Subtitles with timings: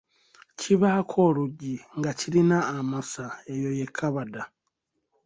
[0.59, 4.43] Kibaako oluggi nga kirina amasa eyo ye kkabada.